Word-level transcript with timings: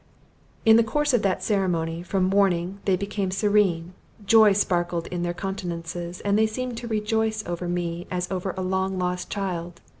In 0.65 0.77
the 0.77 0.83
course 0.83 1.13
of 1.13 1.21
that 1.21 1.43
ceremony, 1.43 2.01
from 2.01 2.23
mourning 2.23 2.79
they 2.85 2.95
became 2.95 3.29
serene 3.29 3.93
joy 4.25 4.51
sparkled 4.53 5.05
in 5.05 5.21
their 5.21 5.31
countenances, 5.35 6.21
and 6.21 6.39
they 6.39 6.47
seemed 6.47 6.75
to 6.77 6.87
rejoice 6.87 7.45
over 7.45 7.69
me 7.69 8.07
as 8.09 8.27
over 8.31 8.55
a 8.57 8.63
long 8.63 8.97
lost 8.97 9.29
child. 9.29 9.79